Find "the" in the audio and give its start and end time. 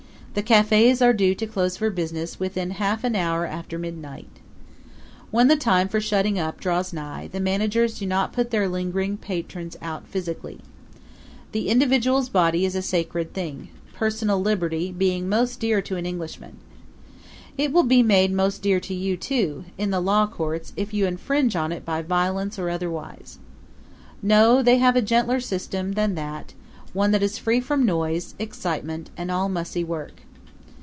0.33-0.41, 5.49-5.57, 7.33-7.41, 11.51-11.67, 19.89-19.99